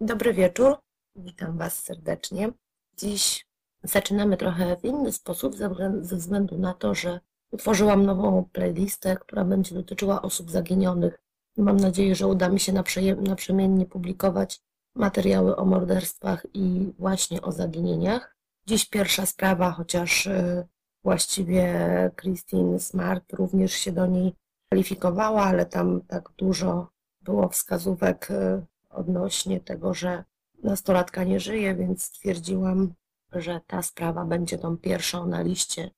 Dobry 0.00 0.34
wieczór, 0.34 0.76
witam 1.16 1.58
Was 1.58 1.82
serdecznie. 1.82 2.52
Dziś 2.96 3.46
zaczynamy 3.82 4.36
trochę 4.36 4.76
w 4.76 4.84
inny 4.84 5.12
sposób, 5.12 5.54
ze 6.00 6.16
względu 6.16 6.58
na 6.58 6.74
to, 6.74 6.94
że 6.94 7.20
utworzyłam 7.50 8.06
nową 8.06 8.48
playlistę, 8.52 9.16
która 9.16 9.44
będzie 9.44 9.74
dotyczyła 9.74 10.22
osób 10.22 10.50
zaginionych. 10.50 11.18
Mam 11.56 11.76
nadzieję, 11.76 12.14
że 12.14 12.26
uda 12.26 12.48
mi 12.48 12.60
się 12.60 12.72
naprzemiennie 13.20 13.86
publikować 13.86 14.60
materiały 14.94 15.56
o 15.56 15.64
morderstwach 15.64 16.46
i 16.54 16.92
właśnie 16.98 17.42
o 17.42 17.52
zaginieniach. 17.52 18.36
Dziś 18.66 18.88
pierwsza 18.88 19.26
sprawa, 19.26 19.70
chociaż 19.70 20.26
y, 20.26 20.66
właściwie 21.04 21.74
Christine 22.20 22.80
Smart 22.80 23.32
również 23.32 23.72
się 23.72 23.92
do 23.92 24.06
niej 24.06 24.34
kwalifikowała, 24.66 25.42
ale 25.42 25.66
tam 25.66 26.00
tak 26.00 26.30
dużo 26.36 26.88
było 27.20 27.48
wskazówek 27.48 28.30
y, 28.30 28.66
odnośnie 28.90 29.60
tego, 29.60 29.94
że 29.94 30.24
nastolatka 30.62 31.24
nie 31.24 31.40
żyje, 31.40 31.74
więc 31.74 32.04
stwierdziłam, 32.04 32.94
że 33.32 33.60
ta 33.66 33.82
sprawa 33.82 34.24
będzie 34.24 34.58
tą 34.58 34.76
pierwszą 34.76 35.26
na 35.26 35.42
liście 35.42 35.90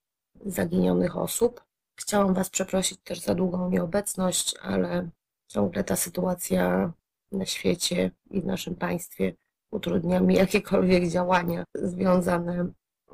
zaginionych 0.45 1.17
osób. 1.17 1.63
Chciałam 1.95 2.33
Was 2.33 2.49
przeprosić 2.49 2.99
też 3.03 3.19
za 3.19 3.35
długą 3.35 3.69
nieobecność, 3.69 4.55
ale 4.61 5.09
ciągle 5.49 5.83
ta 5.83 5.95
sytuacja 5.95 6.93
na 7.31 7.45
świecie 7.45 8.11
i 8.31 8.41
w 8.41 8.45
naszym 8.45 8.75
państwie 8.75 9.33
utrudnia 9.71 10.19
mi 10.19 10.35
jakiekolwiek 10.35 11.07
działania 11.07 11.63
związane 11.75 12.71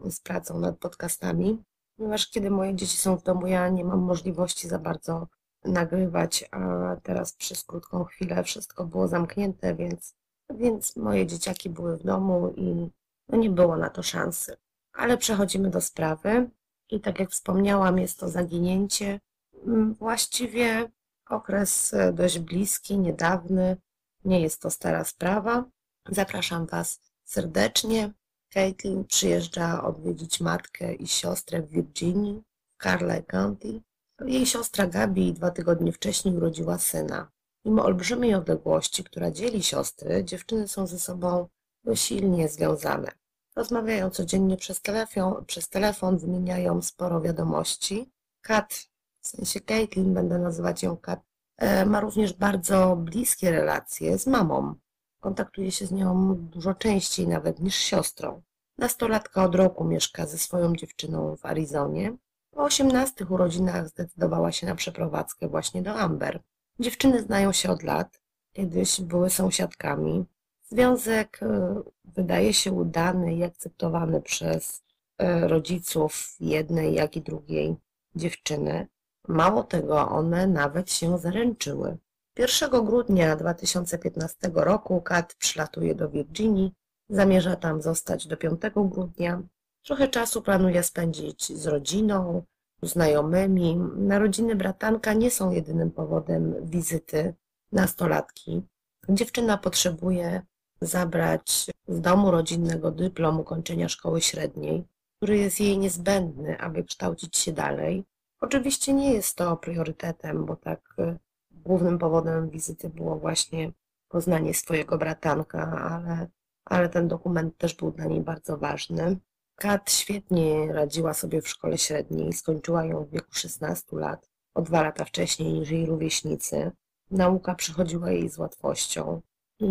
z 0.09 0.19
pracą 0.19 0.59
nad 0.59 0.77
podcastami, 0.77 1.64
ponieważ 1.97 2.27
kiedy 2.27 2.52
moje 2.52 2.75
dzieci 2.75 2.97
są 2.97 3.17
w 3.17 3.23
domu, 3.23 3.47
ja 3.47 3.69
nie 3.69 3.83
mam 3.83 4.00
możliwości 4.00 4.67
za 4.67 4.80
bardzo 4.80 5.27
nagrywać, 5.66 6.45
a 6.52 6.95
teraz 7.03 7.33
przez 7.33 7.64
krótką 7.64 8.03
chwilę 8.03 8.44
wszystko 8.44 8.86
było 8.86 9.08
zamknięte, 9.08 9.75
więc, 9.75 10.16
więc 10.49 10.95
moje 10.95 11.27
dzieciaki 11.27 11.70
były 11.70 11.97
w 11.97 12.03
domu 12.03 12.53
i 12.58 12.89
no 13.30 13.38
nie 13.38 13.49
było 13.49 13.77
na 13.77 13.89
to 13.89 14.03
szansy. 14.03 14.58
Ale 14.94 15.17
przechodzimy 15.17 15.70
do 15.70 15.81
sprawy 15.81 16.49
i 16.89 17.02
tak 17.02 17.20
jak 17.20 17.30
wspomniałam, 17.30 17.99
jest 17.99 18.20
to 18.20 18.30
zaginięcie. 18.30 19.20
Mm, 19.67 19.94
właściwie 19.94 20.89
okres 21.29 21.93
e, 21.93 22.13
dość 22.13 22.39
bliski, 22.39 22.97
niedawny, 22.97 23.77
nie 24.25 24.41
jest 24.41 24.61
to 24.61 24.69
stara 24.69 25.03
sprawa. 25.03 25.65
Zapraszam 26.09 26.65
Was 26.65 26.99
serdecznie. 27.23 28.13
Caitlin 28.53 29.05
przyjeżdża 29.05 29.83
odwiedzić 29.83 30.39
matkę 30.39 30.93
i 30.93 31.07
siostrę 31.07 31.61
w 31.61 31.69
Virginii, 31.69 32.43
w 32.77 32.83
Carlisle 32.83 33.23
County. 33.23 33.81
Jej 34.25 34.45
siostra 34.45 34.87
Gabi 34.87 35.33
dwa 35.33 35.51
tygodnie 35.51 35.91
wcześniej 35.91 36.35
urodziła 36.35 36.77
syna. 36.77 37.31
Mimo 37.65 37.85
olbrzymiej 37.85 38.35
odległości, 38.35 39.03
która 39.03 39.31
dzieli 39.31 39.63
siostry, 39.63 40.23
dziewczyny 40.23 40.67
są 40.67 40.87
ze 40.87 40.99
sobą 40.99 41.47
silnie 41.95 42.49
związane. 42.49 43.11
Rozmawiają 43.55 44.09
codziennie 44.09 44.57
przez 44.57 44.81
telefon, 44.81 45.45
przez 45.45 45.69
telefon 45.69 46.17
wymieniają 46.17 46.81
sporo 46.81 47.21
wiadomości. 47.21 48.11
Kat, 48.41 48.87
w 49.25 49.27
sensie 49.27 49.59
Caitlin, 49.61 50.13
będę 50.13 50.39
nazywać 50.39 50.83
ją 50.83 50.97
Kat, 50.97 51.19
e, 51.57 51.85
ma 51.85 51.99
również 51.99 52.33
bardzo 52.33 52.95
bliskie 52.95 53.51
relacje 53.51 54.17
z 54.17 54.27
mamą. 54.27 54.75
Kontaktuje 55.19 55.71
się 55.71 55.85
z 55.85 55.91
nią 55.91 56.35
dużo 56.35 56.73
częściej 56.73 57.27
nawet 57.27 57.59
niż 57.59 57.75
siostrą. 57.75 58.41
Nastolatka 58.77 59.43
od 59.43 59.55
roku 59.55 59.83
mieszka 59.83 60.25
ze 60.25 60.37
swoją 60.37 60.75
dziewczyną 60.75 61.35
w 61.35 61.45
Arizonie. 61.45 62.17
Po 62.52 62.64
osiemnastych 62.64 63.31
urodzinach 63.31 63.87
zdecydowała 63.87 64.52
się 64.52 64.67
na 64.67 64.75
przeprowadzkę 64.75 65.47
właśnie 65.47 65.81
do 65.81 65.95
Amber. 65.95 66.43
Dziewczyny 66.80 67.21
znają 67.21 67.52
się 67.52 67.71
od 67.71 67.83
lat, 67.83 68.21
kiedyś 68.53 69.02
były 69.02 69.30
sąsiadkami. 69.30 70.25
Związek 70.64 71.39
e, 71.43 71.81
wydaje 72.05 72.53
się 72.53 72.71
udany 72.71 73.35
i 73.35 73.43
akceptowany 73.43 74.21
przez 74.21 74.83
e, 75.17 75.47
rodziców 75.47 76.35
jednej, 76.39 76.93
jak 76.93 77.15
i 77.15 77.21
drugiej 77.21 77.75
dziewczyny. 78.15 78.87
Mało 79.27 79.63
tego, 79.63 80.09
one 80.09 80.47
nawet 80.47 80.91
się 80.91 81.17
zaręczyły. 81.17 81.97
1 82.37 82.86
grudnia 82.86 83.36
2015 83.36 84.52
roku 84.53 85.02
Kat 85.02 85.36
przylatuje 85.36 85.95
do 85.95 86.09
Virginii, 86.09 86.73
zamierza 87.09 87.55
tam 87.55 87.81
zostać 87.81 88.27
do 88.27 88.37
5 88.37 88.61
grudnia. 88.75 89.41
Trochę 89.85 90.08
czasu 90.08 90.41
planuje 90.41 90.83
spędzić 90.83 91.58
z 91.58 91.67
rodziną, 91.67 92.43
znajomymi. 92.81 93.75
Narodziny 93.97 94.55
bratanka 94.55 95.14
nie 95.14 95.31
są 95.31 95.52
jedynym 95.52 95.91
powodem 95.91 96.69
wizyty 96.69 97.33
nastolatki. 97.71 98.61
Dziewczyna 99.09 99.58
potrzebuje 99.58 100.41
zabrać 100.81 101.65
z 101.87 102.02
domu 102.02 102.31
rodzinnego 102.31 102.91
dyplom 102.91 103.39
ukończenia 103.39 103.89
szkoły 103.89 104.21
średniej, 104.21 104.87
który 105.17 105.37
jest 105.37 105.59
jej 105.59 105.77
niezbędny, 105.77 106.59
aby 106.59 106.83
kształcić 106.83 107.37
się 107.37 107.53
dalej. 107.53 108.03
Oczywiście 108.41 108.93
nie 108.93 109.13
jest 109.13 109.37
to 109.37 109.57
priorytetem, 109.57 110.45
bo 110.45 110.55
tak 110.55 110.95
y, 110.99 111.17
głównym 111.51 111.99
powodem 111.99 112.49
wizyty 112.49 112.89
było 112.89 113.15
właśnie 113.15 113.71
poznanie 114.07 114.53
swojego 114.53 114.97
bratanka, 114.97 115.81
ale, 115.81 116.27
ale 116.65 116.89
ten 116.89 117.07
dokument 117.07 117.57
też 117.57 117.73
był 117.73 117.91
dla 117.91 118.05
niej 118.05 118.21
bardzo 118.21 118.57
ważny. 118.57 119.17
Kat 119.55 119.91
świetnie 119.91 120.73
radziła 120.73 121.13
sobie 121.13 121.41
w 121.41 121.49
szkole 121.49 121.77
średniej, 121.77 122.33
skończyła 122.33 122.85
ją 122.85 123.05
w 123.05 123.09
wieku 123.09 123.31
16 123.31 123.97
lat, 123.97 124.29
o 124.53 124.61
dwa 124.61 124.81
lata 124.81 125.05
wcześniej 125.05 125.53
niż 125.53 125.69
jej 125.69 125.85
rówieśnicy. 125.85 126.71
Nauka 127.11 127.55
przychodziła 127.55 128.12
jej 128.12 128.29
z 128.29 128.38
łatwością 128.38 129.21
i 129.59 129.67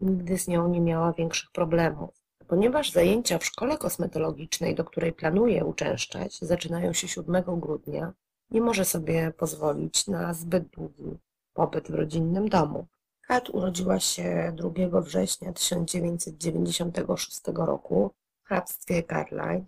nigdy 0.00 0.38
z 0.38 0.48
nią 0.48 0.68
nie 0.68 0.80
miała 0.80 1.12
większych 1.12 1.50
problemów. 1.50 2.21
Ponieważ 2.52 2.92
zajęcia 2.92 3.38
w 3.38 3.44
szkole 3.44 3.78
kosmetologicznej, 3.78 4.74
do 4.74 4.84
której 4.84 5.12
planuje 5.12 5.64
uczęszczać, 5.64 6.38
zaczynają 6.38 6.92
się 6.92 7.08
7 7.08 7.60
grudnia, 7.60 8.12
nie 8.50 8.60
może 8.60 8.84
sobie 8.84 9.32
pozwolić 9.36 10.06
na 10.06 10.34
zbyt 10.34 10.68
długi 10.68 11.18
pobyt 11.54 11.90
w 11.90 11.94
rodzinnym 11.94 12.48
domu. 12.48 12.86
Kat 13.26 13.50
urodziła 13.50 14.00
się 14.00 14.52
2 14.56 15.00
września 15.00 15.52
1996 15.52 17.40
roku 17.54 18.10
w 18.44 18.48
hrabstwie 18.48 19.02
Carlisle 19.02 19.64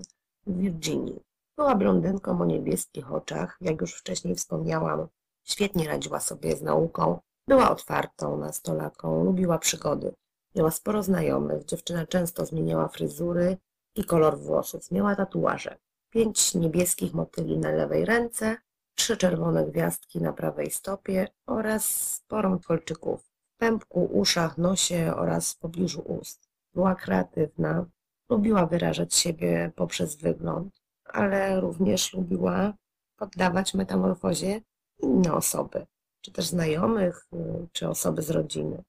w 0.46 0.58
Virginii. 0.58 1.20
Była 1.56 1.74
blondynką 1.74 2.40
o 2.40 2.44
niebieskich 2.44 3.12
oczach, 3.12 3.56
jak 3.60 3.80
już 3.80 3.94
wcześniej 3.94 4.34
wspomniałam, 4.34 5.08
świetnie 5.44 5.88
radziła 5.88 6.20
sobie 6.20 6.56
z 6.56 6.62
nauką, 6.62 7.18
była 7.48 7.70
otwartą 7.70 8.36
nastolatką, 8.36 9.24
lubiła 9.24 9.58
przygody. 9.58 10.14
Miała 10.54 10.70
sporo 10.70 11.02
znajomych, 11.02 11.64
dziewczyna 11.64 12.06
często 12.06 12.46
zmieniała 12.46 12.88
fryzury 12.88 13.56
i 13.94 14.04
kolor 14.04 14.38
włosów. 14.38 14.90
Miała 14.90 15.16
tatuaże. 15.16 15.78
Pięć 16.10 16.54
niebieskich 16.54 17.14
motyli 17.14 17.58
na 17.58 17.70
lewej 17.70 18.04
ręce, 18.04 18.56
trzy 18.94 19.16
czerwone 19.16 19.64
gwiazdki 19.64 20.20
na 20.20 20.32
prawej 20.32 20.70
stopie 20.70 21.28
oraz 21.46 21.84
sporo 22.14 22.58
kolczyków 22.66 23.22
w 23.22 23.56
pępku, 23.58 24.04
uszach, 24.04 24.58
nosie 24.58 25.14
oraz 25.16 25.52
w 25.52 25.58
pobliżu 25.58 26.02
ust. 26.06 26.48
Była 26.74 26.94
kreatywna, 26.94 27.86
lubiła 28.30 28.66
wyrażać 28.66 29.14
siebie 29.14 29.72
poprzez 29.76 30.16
wygląd, 30.16 30.82
ale 31.04 31.60
również 31.60 32.12
lubiła 32.12 32.72
poddawać 33.16 33.74
metamorfozie 33.74 34.60
inne 34.98 35.34
osoby 35.34 35.86
czy 36.24 36.32
też 36.32 36.46
znajomych, 36.46 37.26
y, 37.32 37.68
czy 37.72 37.88
osoby 37.88 38.22
z 38.22 38.30
rodziny. 38.30 38.82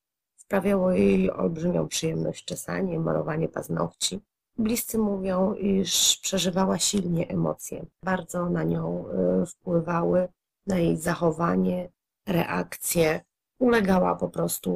Sprawiało 0.46 0.92
jej 0.92 1.32
olbrzymią 1.32 1.88
przyjemność 1.88 2.46
czesanie, 2.46 3.00
malowanie 3.00 3.50
paznokci. 3.50 4.22
Bliscy 4.58 4.98
mówią, 4.98 5.54
iż 5.54 6.20
przeżywała 6.22 6.80
silnie 6.80 7.28
emocje. 7.28 7.86
Bardzo 8.04 8.50
na 8.50 8.64
nią 8.64 9.06
y, 9.44 9.46
wpływały, 9.46 10.28
na 10.68 10.78
jej 10.78 10.98
zachowanie, 10.98 11.90
reakcje. 12.28 13.22
Ulegała 13.60 14.16
po 14.16 14.30
prostu 14.30 14.72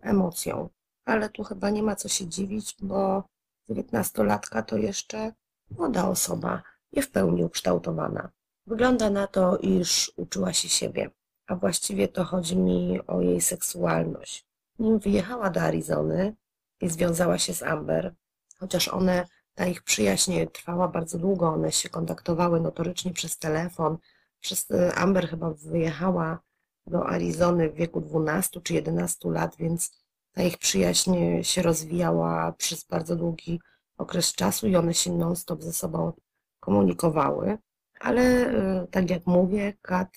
emocjom. 0.00 0.68
Ale 1.04 1.28
tu 1.28 1.44
chyba 1.44 1.70
nie 1.70 1.82
ma 1.82 1.96
co 1.96 2.08
się 2.08 2.26
dziwić, 2.26 2.76
bo 2.82 3.24
dziewiętnastolatka 3.68 4.62
to 4.62 4.76
jeszcze 4.76 5.32
młoda 5.70 6.08
osoba, 6.08 6.62
nie 6.92 7.02
w 7.02 7.10
pełni 7.10 7.44
ukształtowana. 7.44 8.30
Wygląda 8.66 9.10
na 9.10 9.26
to, 9.26 9.58
iż 9.58 10.12
uczyła 10.16 10.52
się 10.52 10.68
siebie 10.68 11.10
a 11.50 11.56
właściwie 11.56 12.08
to 12.08 12.24
chodzi 12.24 12.56
mi 12.56 13.00
o 13.06 13.20
jej 13.20 13.40
seksualność. 13.40 14.46
Nim 14.80 14.98
wyjechała 14.98 15.50
do 15.50 15.60
Arizony 15.60 16.36
i 16.80 16.88
związała 16.88 17.38
się 17.38 17.54
z 17.54 17.62
Amber, 17.62 18.14
chociaż 18.58 18.88
one, 18.88 19.26
ta 19.54 19.66
ich 19.66 19.82
przyjaźń 19.82 20.32
trwała 20.52 20.88
bardzo 20.88 21.18
długo, 21.18 21.48
one 21.48 21.72
się 21.72 21.88
kontaktowały 21.88 22.60
notorycznie 22.60 23.12
przez 23.12 23.38
telefon. 23.38 23.98
Przez 24.40 24.70
y, 24.70 24.94
Amber 24.94 25.28
chyba 25.28 25.50
wyjechała 25.50 26.38
do 26.86 27.06
Arizony 27.08 27.70
w 27.70 27.74
wieku 27.74 28.00
12 28.00 28.60
czy 28.60 28.74
11 28.74 29.30
lat, 29.30 29.56
więc 29.56 30.04
ta 30.32 30.42
ich 30.42 30.58
przyjaźń 30.58 31.42
się 31.42 31.62
rozwijała 31.62 32.52
przez 32.52 32.84
bardzo 32.84 33.16
długi 33.16 33.60
okres 33.98 34.32
czasu 34.32 34.66
i 34.66 34.76
one 34.76 34.94
się 34.94 35.12
non-stop 35.12 35.62
ze 35.62 35.72
sobą 35.72 36.12
komunikowały. 36.60 37.58
Ale 38.00 38.22
e, 38.22 38.86
tak 38.90 39.10
jak 39.10 39.26
mówię, 39.26 39.72
Kat, 39.82 40.08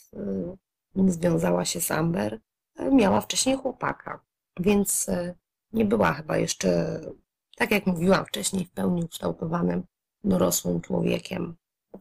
nim 0.95 1.11
związała 1.11 1.65
się 1.65 1.81
z 1.81 1.91
Amber, 1.91 2.39
miała 2.91 3.21
wcześniej 3.21 3.57
chłopaka, 3.57 4.19
więc 4.59 5.07
nie 5.73 5.85
była 5.85 6.13
chyba 6.13 6.37
jeszcze, 6.37 6.99
tak 7.57 7.71
jak 7.71 7.85
mówiłam 7.85 8.25
wcześniej, 8.25 8.65
w 8.65 8.71
pełni 8.71 9.03
ukształtowanym, 9.03 9.83
dorosłym 10.23 10.81
człowiekiem. 10.81 11.55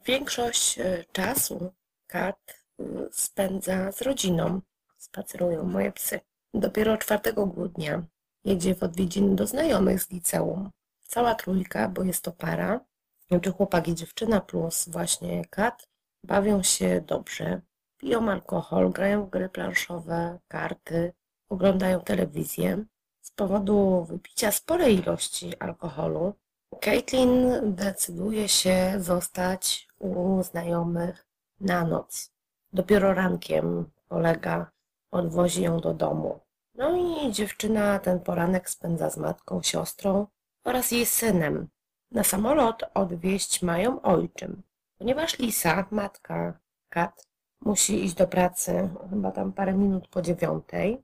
Większość 0.06 0.78
czasu 1.12 1.72
Kat 2.06 2.64
spędza 3.10 3.92
z 3.92 4.02
rodziną. 4.02 4.60
Spacerują 4.98 5.64
moje 5.64 5.92
psy. 5.92 6.20
Dopiero 6.54 6.96
4 6.96 7.32
grudnia 7.46 8.02
jedzie 8.44 8.74
w 8.74 8.82
odwiedziny 8.82 9.36
do 9.36 9.46
znajomych 9.46 10.02
z 10.02 10.10
liceum. 10.10 10.70
Cała 11.02 11.34
trójka, 11.34 11.88
bo 11.88 12.02
jest 12.02 12.24
to 12.24 12.32
para, 12.32 12.80
znaczy 13.28 13.52
chłopak 13.52 13.88
i 13.88 13.94
dziewczyna 13.94 14.40
plus 14.40 14.88
właśnie 14.88 15.44
kat, 15.44 15.88
bawią 16.24 16.62
się 16.62 17.00
dobrze, 17.00 17.60
piją 17.96 18.30
alkohol, 18.30 18.90
grają 18.90 19.26
w 19.26 19.30
gry 19.30 19.48
planszowe, 19.48 20.38
karty, 20.48 21.12
oglądają 21.52 22.00
telewizję. 22.00 22.84
Z 23.20 23.30
powodu 23.30 24.04
wypicia 24.04 24.52
sporej 24.52 24.98
ilości 24.98 25.58
alkoholu, 25.58 26.34
Caitlin 26.80 27.34
decyduje 27.74 28.48
się 28.48 28.94
zostać 28.98 29.88
u 29.98 30.42
znajomych 30.42 31.26
na 31.60 31.84
noc. 31.84 32.32
Dopiero 32.72 33.14
rankiem 33.14 33.90
kolega 34.08 34.70
odwozi 35.10 35.62
ją 35.62 35.80
do 35.80 35.94
domu. 35.94 36.40
No 36.74 36.96
i 36.96 37.32
dziewczyna 37.32 37.98
ten 37.98 38.20
poranek 38.20 38.70
spędza 38.70 39.10
z 39.10 39.16
matką, 39.16 39.62
siostrą 39.62 40.26
oraz 40.64 40.90
jej 40.90 41.06
synem. 41.06 41.68
Na 42.10 42.24
samolot 42.24 42.82
odwieźć 42.94 43.62
mają 43.62 44.02
ojczym, 44.02 44.62
ponieważ 44.98 45.38
Lisa, 45.38 45.86
matka 45.90 46.58
Kat, 46.88 47.26
musi 47.60 48.04
iść 48.04 48.14
do 48.14 48.26
pracy 48.26 48.88
chyba 49.10 49.32
tam 49.32 49.52
parę 49.52 49.74
minut 49.74 50.08
po 50.08 50.22
dziewiątej. 50.22 51.02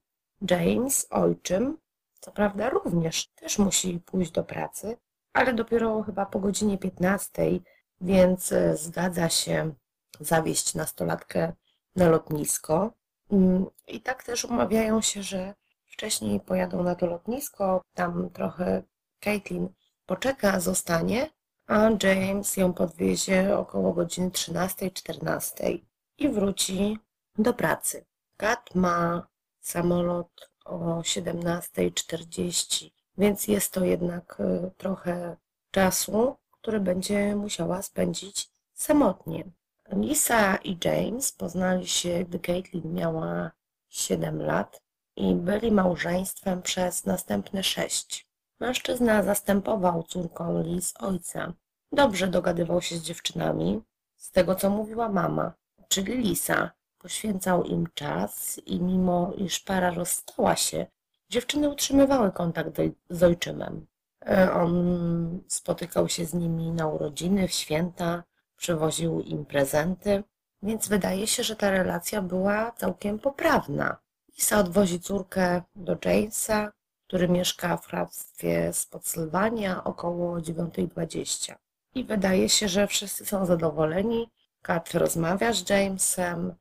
James, 0.50 1.06
ojczym, 1.11 1.79
co 2.20 2.32
prawda 2.32 2.70
również 2.70 3.29
też 3.29 3.58
musi 3.58 4.00
pójść 4.00 4.31
do 4.31 4.44
pracy, 4.44 4.96
ale 5.32 5.55
dopiero 5.55 6.02
chyba 6.02 6.26
po 6.26 6.40
godzinie 6.40 6.79
piętnastej, 6.79 7.62
więc 8.00 8.52
e, 8.52 8.76
zgadza 8.76 9.29
się 9.29 9.75
zawieźć 10.20 10.75
nastolatkę 10.75 11.52
na 11.96 12.08
lotnisko. 12.08 12.93
Mm, 13.31 13.67
I 13.88 14.00
tak 14.00 14.25
też 14.25 14.44
umawiają 14.44 15.00
się, 15.00 15.23
że 15.23 15.55
wcześniej 15.87 16.41
pojadą 16.41 16.82
na 16.82 16.94
to 16.94 17.06
lotnisko, 17.06 17.82
tam 17.94 18.31
trochę 18.31 18.82
Caitlin 19.20 19.69
poczeka, 20.06 20.61
zostanie, 20.61 21.31
a 21.67 21.91
James 22.02 22.56
ją 22.56 22.73
podwiezie 22.73 23.58
około 23.58 23.93
godziny 23.93 24.31
13-14 24.31 25.79
i 26.19 26.29
wróci 26.29 26.99
do 27.38 27.55
pracy. 27.55 28.05
Kat 28.37 28.75
ma 28.75 29.29
samolot 29.69 30.50
o 30.65 31.00
17.40, 31.00 32.91
więc 33.19 33.49
jest 33.49 33.73
to 33.73 33.85
jednak 33.85 34.41
y, 34.41 34.70
trochę 34.76 35.37
czasu, 35.70 36.37
który 36.50 36.81
będzie 36.81 37.37
musiała 37.37 37.82
spędzić 37.82 38.50
samotnie. 38.75 39.44
Lisa 39.93 40.56
i 40.56 40.79
James 40.85 41.32
poznali 41.32 41.88
się, 41.88 42.25
gdy 42.25 42.38
Caitlin 42.38 42.94
miała 42.94 43.50
7 43.88 44.43
lat 44.43 44.82
i 45.17 45.35
byli 45.35 45.73
małżeństwem 45.73 46.62
przez 46.62 47.06
następne 47.06 47.62
6. 47.62 48.29
Mężczyzna 48.61 49.23
zastępował 49.23 50.03
córką 50.03 50.62
Liz 50.62 50.94
ojca. 50.99 51.53
Dobrze 51.93 52.29
dogadywał 52.29 52.82
się 52.82 52.97
z 52.97 53.03
dziewczynami, 53.03 53.82
z 54.17 54.31
tego 54.31 54.55
co 54.55 54.70
mówiła 54.70 55.09
mama, 55.09 55.53
czyli 55.88 56.17
Lisa. 56.17 56.78
Poświęcał 56.99 57.65
im 57.65 57.87
czas 57.95 58.61
i 58.67 58.81
mimo 58.81 59.33
iż 59.37 59.61
para 59.61 59.91
rozstała 59.91 60.56
się, 60.56 60.87
dziewczyny 61.31 61.69
utrzymywały 61.69 62.33
kontakt 62.33 62.77
z 63.11 63.23
ojczymem. 63.23 63.87
E, 64.27 64.53
on 64.53 65.41
spotykał 65.49 66.09
się 66.09 66.27
z 66.27 66.35
nimi 66.35 66.73
na 66.73 66.87
urodziny, 66.87 67.49
w 67.49 67.53
święta, 67.53 68.25
przywoził 68.56 69.21
im 69.21 69.47
prezenty, 69.47 70.25
więc 70.62 70.89
wydaje 70.89 71.27
się, 71.27 71.43
że 71.43 71.56
ta 71.56 71.71
relacja 71.71 72.23
była 72.23 72.73
całkiem 72.73 73.19
poprawna. 73.19 73.97
Lisa 74.37 74.59
odwozi 74.59 75.01
córkę 75.01 75.62
do 75.77 75.97
Jamesa, 76.05 76.73
który 77.06 77.29
mieszka 77.29 77.77
w 77.77 77.87
hrabstwie 77.87 78.73
Spotsylwania 78.73 79.85
około 79.85 80.37
9.20. 80.37 81.55
I 81.94 82.05
wydaje 82.05 82.49
się, 82.49 82.69
że 82.69 82.87
wszyscy 82.87 83.27
są 83.27 83.47
zadowoleni. 83.47 84.31
Kat 84.62 84.94
rozmawia 84.94 85.53
z 85.53 85.71
Jamesem, 85.71 86.55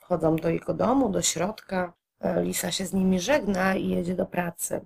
wchodzą 0.00 0.36
do 0.36 0.48
jego 0.48 0.74
domu, 0.74 1.08
do 1.08 1.22
środka. 1.22 1.92
E, 2.20 2.42
Lisa 2.42 2.72
się 2.72 2.86
z 2.86 2.92
nimi 2.92 3.20
żegna 3.20 3.74
i 3.74 3.88
jedzie 3.88 4.14
do 4.14 4.26
pracy. 4.26 4.80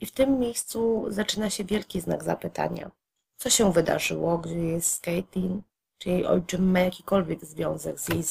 I 0.00 0.06
w 0.06 0.12
tym 0.12 0.38
miejscu 0.38 1.06
zaczyna 1.08 1.50
się 1.50 1.64
wielki 1.64 2.00
znak 2.00 2.24
zapytania. 2.24 2.90
Co 3.36 3.50
się 3.50 3.72
wydarzyło, 3.72 4.38
gdzie 4.38 4.58
jest 4.58 5.04
Caitlin? 5.04 5.62
Czy 5.98 6.10
jej 6.10 6.26
ojczym 6.26 6.70
ma 6.70 6.80
jakikolwiek 6.80 7.44
związek 7.44 8.00
z 8.00 8.08
jej 8.08 8.22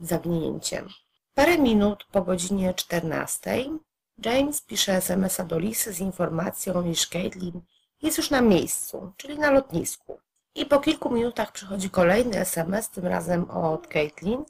zaginięciem? 0.00 0.88
Parę 1.34 1.58
minut 1.58 2.06
po 2.12 2.22
godzinie 2.22 2.74
14 2.74 3.64
James 4.24 4.60
pisze 4.60 4.92
SMS-a 4.96 5.44
do 5.44 5.58
Lisy 5.58 5.92
z 5.92 6.00
informacją, 6.00 6.86
iż 6.86 7.06
Caitlin 7.06 7.60
jest 8.02 8.18
już 8.18 8.30
na 8.30 8.40
miejscu, 8.40 9.12
czyli 9.16 9.38
na 9.38 9.50
lotnisku. 9.50 10.18
I 10.54 10.66
po 10.66 10.80
kilku 10.80 11.10
minutach 11.10 11.52
przychodzi 11.52 11.90
kolejny 11.90 12.38
SMS, 12.38 12.90
tym 12.90 13.06
razem 13.06 13.50
od 13.50 13.86
Caitlin. 13.86 14.44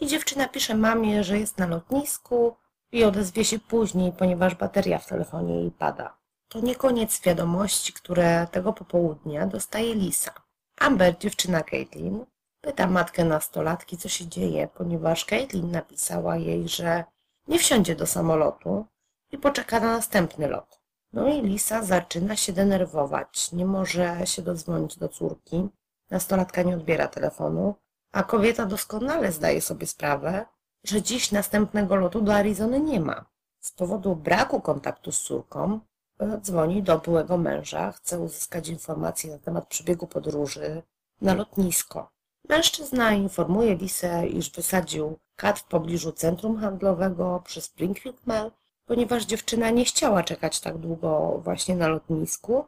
I 0.00 0.06
dziewczyna 0.06 0.48
pisze 0.48 0.74
mamie, 0.74 1.24
że 1.24 1.38
jest 1.38 1.58
na 1.58 1.66
lotnisku 1.66 2.56
i 2.92 3.04
odezwie 3.04 3.44
się 3.44 3.58
później, 3.58 4.12
ponieważ 4.12 4.54
bateria 4.54 4.98
w 4.98 5.06
telefonie 5.06 5.60
jej 5.60 5.70
pada. 5.70 6.16
To 6.48 6.60
nie 6.60 6.74
koniec 6.74 7.20
wiadomości, 7.20 7.92
które 7.92 8.46
tego 8.50 8.72
popołudnia 8.72 9.46
dostaje 9.46 9.94
Lisa. 9.94 10.32
Amber, 10.80 11.18
dziewczyna 11.18 11.62
Caitlin, 11.62 12.26
pyta 12.60 12.86
matkę 12.86 13.24
nastolatki, 13.24 13.96
co 13.98 14.08
się 14.08 14.26
dzieje, 14.26 14.68
ponieważ 14.74 15.24
Caitlin 15.24 15.70
napisała 15.70 16.36
jej, 16.36 16.68
że 16.68 17.04
nie 17.48 17.58
wsiądzie 17.58 17.96
do 17.96 18.06
samolotu, 18.06 18.86
i 19.34 19.38
poczeka 19.38 19.80
na 19.80 19.92
następny 19.92 20.48
lot. 20.48 20.80
No 21.12 21.28
i 21.28 21.42
Lisa 21.42 21.84
zaczyna 21.84 22.36
się 22.36 22.52
denerwować. 22.52 23.52
Nie 23.52 23.66
może 23.66 24.26
się 24.26 24.42
dodzwonić 24.42 24.98
do 24.98 25.08
córki. 25.08 25.68
Nastolatka 26.10 26.62
nie 26.62 26.74
odbiera 26.74 27.08
telefonu, 27.08 27.74
a 28.14 28.22
kobieta 28.22 28.66
doskonale 28.66 29.32
zdaje 29.32 29.60
sobie 29.60 29.86
sprawę, 29.86 30.46
że 30.84 31.02
dziś 31.02 31.32
następnego 31.32 31.96
lotu 31.96 32.20
do 32.20 32.34
Arizony 32.34 32.80
nie 32.80 33.00
ma. 33.00 33.24
Z 33.60 33.72
powodu 33.72 34.16
braku 34.16 34.60
kontaktu 34.60 35.12
z 35.12 35.22
córką 35.22 35.80
e, 36.18 36.38
dzwoni 36.40 36.82
do 36.82 36.98
byłego 36.98 37.36
męża, 37.38 37.92
chce 37.92 38.20
uzyskać 38.20 38.68
informacje 38.68 39.30
na 39.30 39.38
temat 39.38 39.68
przebiegu 39.68 40.06
podróży 40.06 40.82
na 41.20 41.34
lotnisko. 41.34 42.10
Mężczyzna 42.48 43.12
informuje 43.12 43.74
Lisę, 43.74 44.26
iż 44.26 44.50
wysadził 44.50 45.18
kat 45.36 45.58
w 45.58 45.64
pobliżu 45.64 46.12
centrum 46.12 46.56
handlowego 46.56 47.42
przy 47.44 47.60
Springfield 47.60 48.26
Mall 48.26 48.50
ponieważ 48.86 49.24
dziewczyna 49.24 49.70
nie 49.70 49.84
chciała 49.84 50.22
czekać 50.22 50.60
tak 50.60 50.78
długo 50.78 51.40
właśnie 51.44 51.76
na 51.76 51.88
lotnisku 51.88 52.64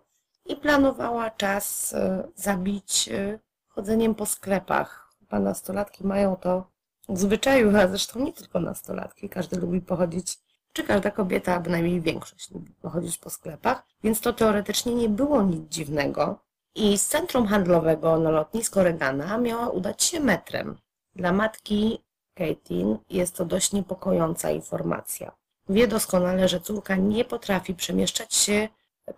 i 0.47 0.57
planowała 0.57 1.31
czas 1.31 1.95
e, 1.95 2.29
zabić 2.35 3.09
e, 3.09 3.39
chodzeniem 3.69 4.15
po 4.15 4.27
sklepach. 4.27 5.06
Chyba 5.31 5.41
nastolatki 5.41 6.07
mają 6.07 6.37
to 6.37 6.71
w 7.09 7.19
zwyczaju, 7.19 7.77
a 7.77 7.89
zresztą 7.89 8.21
nie 8.21 8.33
tylko 8.33 8.61
nastolatki, 8.61 9.29
każdy 9.29 9.61
lubi 9.61 9.81
pochodzić, 9.81 10.39
czy 10.73 10.85
każda 10.85 11.11
kobieta, 11.11 11.55
a 11.55 11.61
bynajmniej 11.61 12.01
większość 12.01 12.51
lubi 12.51 12.73
pochodzić 12.73 13.19
po 13.19 13.31
sklepach, 13.31 13.87
więc 14.05 14.21
to 14.21 14.33
teoretycznie 14.33 14.95
nie 14.95 15.09
było 15.09 15.43
nic 15.43 15.69
dziwnego. 15.69 16.39
I 16.75 16.99
z 16.99 17.07
centrum 17.07 17.47
handlowego 17.47 18.19
na 18.19 18.31
lotnisko 18.31 18.83
Regana 18.83 19.39
miała 19.39 19.69
udać 19.69 20.03
się 20.03 20.21
metrem. 20.21 20.79
Dla 21.15 21.33
matki 21.33 22.05
Caitlin 22.35 22.99
jest 23.11 23.37
to 23.37 23.45
dość 23.45 23.73
niepokojąca 23.73 24.51
informacja. 24.51 25.33
Wie 25.69 25.89
doskonale, 25.89 26.49
że 26.49 26.61
córka 26.61 26.97
nie 26.97 27.25
potrafi 27.25 27.75
przemieszczać 27.75 28.35
się 28.35 28.69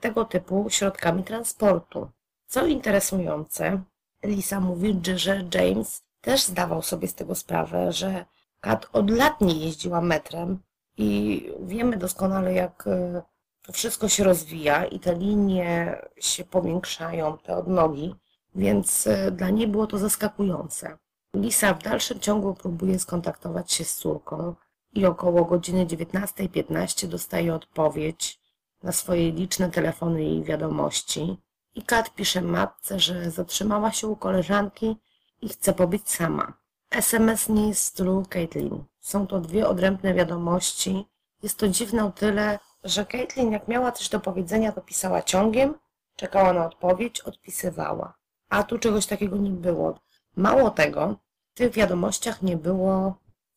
tego 0.00 0.24
typu 0.24 0.66
środkami 0.70 1.24
transportu. 1.24 2.10
Co 2.46 2.66
interesujące, 2.66 3.82
Lisa 4.22 4.60
mówi, 4.60 5.00
że 5.16 5.44
James 5.54 6.02
też 6.20 6.44
zdawał 6.44 6.82
sobie 6.82 7.08
z 7.08 7.14
tego 7.14 7.34
sprawę, 7.34 7.92
że 7.92 8.24
Kat 8.60 8.88
od 8.92 9.10
lat 9.10 9.40
nie 9.40 9.54
jeździła 9.54 10.00
metrem 10.00 10.58
i 10.96 11.42
wiemy 11.60 11.96
doskonale, 11.96 12.54
jak 12.54 12.84
e, 12.86 13.22
to 13.62 13.72
wszystko 13.72 14.08
się 14.08 14.24
rozwija 14.24 14.84
i 14.84 15.00
te 15.00 15.14
linie 15.14 15.98
się 16.20 16.44
powiększają, 16.44 17.38
te 17.38 17.56
odnogi, 17.56 18.14
więc 18.54 19.06
e, 19.06 19.30
dla 19.30 19.50
niej 19.50 19.68
było 19.68 19.86
to 19.86 19.98
zaskakujące. 19.98 20.98
Lisa 21.34 21.74
w 21.74 21.82
dalszym 21.82 22.20
ciągu 22.20 22.54
próbuje 22.54 22.98
skontaktować 22.98 23.72
się 23.72 23.84
z 23.84 23.96
córką, 23.96 24.54
i 24.94 25.06
około 25.06 25.44
godziny 25.44 25.86
19.15 25.86 27.06
dostaje 27.06 27.54
odpowiedź 27.54 28.40
na 28.82 28.92
swoje 28.92 29.32
liczne 29.32 29.70
telefony 29.70 30.24
i 30.24 30.44
wiadomości. 30.44 31.36
I 31.78 31.82
Kat 31.82 32.14
pisze 32.14 32.42
matce, 32.42 33.00
że 33.00 33.30
zatrzymała 33.30 33.92
się 33.92 34.06
u 34.06 34.16
koleżanki 34.16 34.96
i 35.42 35.48
chce 35.48 35.72
pobyć 35.72 36.10
sama. 36.10 36.52
SMS 36.90 37.48
nie 37.48 37.68
jest 37.68 37.84
stylu 37.84 38.26
Caitlin. 38.28 38.84
Są 39.00 39.26
to 39.26 39.40
dwie 39.40 39.68
odrębne 39.68 40.14
wiadomości. 40.14 41.06
Jest 41.42 41.58
to 41.58 41.68
dziwne 41.68 42.04
o 42.04 42.10
tyle, 42.10 42.58
że 42.84 43.06
Caitlin 43.06 43.52
jak 43.52 43.68
miała 43.68 43.92
coś 43.92 44.08
do 44.08 44.20
powiedzenia, 44.20 44.72
to 44.72 44.80
pisała 44.80 45.22
ciągiem, 45.22 45.74
czekała 46.16 46.52
na 46.52 46.66
odpowiedź, 46.66 47.20
odpisywała. 47.20 48.14
A 48.48 48.62
tu 48.62 48.78
czegoś 48.78 49.06
takiego 49.06 49.36
nie 49.36 49.50
było. 49.50 49.98
Mało 50.36 50.70
tego, 50.70 51.16
w 51.54 51.54
tych 51.54 51.72
wiadomościach 51.72 52.42
nie 52.42 52.56
było 52.56 53.14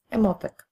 emotek. 0.10 0.68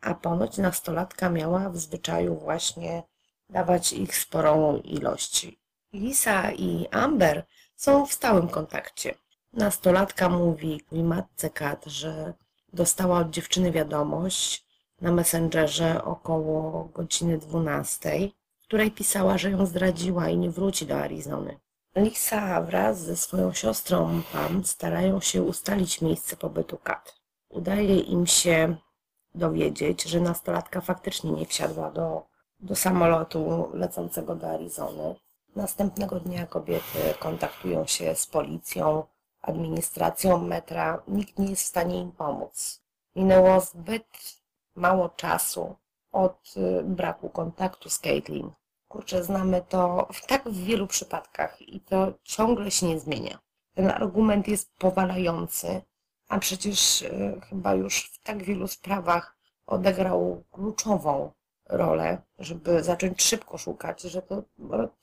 A 0.00 0.14
ponoć 0.14 0.58
nastolatka 0.58 1.30
miała 1.30 1.70
w 1.70 1.76
zwyczaju 1.76 2.38
właśnie 2.38 3.02
dawać 3.50 3.92
ich 3.92 4.16
sporą 4.16 4.76
ilość. 4.76 5.61
Lisa 5.92 6.52
i 6.52 6.88
Amber 6.90 7.46
są 7.76 8.06
w 8.06 8.12
stałym 8.12 8.48
kontakcie. 8.48 9.14
Nastolatka 9.52 10.28
mówi 10.28 10.80
matce 10.92 11.50
Kat, 11.50 11.84
że 11.86 12.34
dostała 12.72 13.18
od 13.18 13.30
dziewczyny 13.30 13.72
wiadomość 13.72 14.66
na 15.00 15.12
Messengerze 15.12 16.04
około 16.04 16.84
godziny 16.84 17.38
12, 17.38 18.28
w 18.60 18.62
której 18.62 18.90
pisała, 18.90 19.38
że 19.38 19.50
ją 19.50 19.66
zdradziła 19.66 20.28
i 20.28 20.36
nie 20.36 20.50
wróci 20.50 20.86
do 20.86 20.98
Arizony. 20.98 21.60
Lisa 21.96 22.62
wraz 22.62 23.00
ze 23.00 23.16
swoją 23.16 23.52
siostrą 23.52 24.22
Pam 24.32 24.64
starają 24.64 25.20
się 25.20 25.42
ustalić 25.42 26.00
miejsce 26.00 26.36
pobytu 26.36 26.76
Kat. 26.76 27.14
Udaje 27.48 28.00
im 28.00 28.26
się 28.26 28.76
dowiedzieć, 29.34 30.02
że 30.02 30.20
nastolatka 30.20 30.80
faktycznie 30.80 31.32
nie 31.32 31.46
wsiadła 31.46 31.90
do, 31.90 32.26
do 32.60 32.76
samolotu 32.76 33.70
lecącego 33.74 34.34
do 34.34 34.50
Arizony. 34.50 35.14
Następnego 35.56 36.20
dnia 36.20 36.46
kobiety 36.46 37.14
kontaktują 37.18 37.86
się 37.86 38.14
z 38.14 38.26
policją, 38.26 39.04
administracją 39.42 40.38
metra. 40.38 41.02
Nikt 41.08 41.38
nie 41.38 41.50
jest 41.50 41.62
w 41.62 41.66
stanie 41.66 42.00
im 42.00 42.12
pomóc. 42.12 42.82
Minęło 43.16 43.60
zbyt 43.60 44.06
mało 44.74 45.08
czasu 45.08 45.76
od 46.12 46.54
y, 46.56 46.82
braku 46.82 47.30
kontaktu 47.30 47.90
z 47.90 47.98
Caitlin. 47.98 48.50
Kurczę, 48.88 49.24
znamy 49.24 49.62
to 49.68 50.08
w 50.12 50.26
tak 50.26 50.50
wielu 50.50 50.86
przypadkach 50.86 51.62
i 51.62 51.80
to 51.80 52.12
ciągle 52.22 52.70
się 52.70 52.86
nie 52.86 53.00
zmienia. 53.00 53.38
Ten 53.74 53.90
argument 53.90 54.48
jest 54.48 54.76
powalający, 54.78 55.82
a 56.28 56.38
przecież 56.38 57.02
y, 57.02 57.40
chyba 57.48 57.74
już 57.74 58.02
w 58.02 58.22
tak 58.22 58.42
wielu 58.42 58.68
sprawach 58.68 59.36
odegrał 59.66 60.44
kluczową 60.50 61.32
rolę, 61.68 62.22
żeby 62.38 62.82
zacząć 62.84 63.22
szybko 63.22 63.58
szukać, 63.58 64.02
że 64.02 64.22
to, 64.22 64.42